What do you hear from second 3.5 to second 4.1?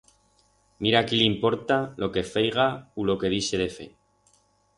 de fer.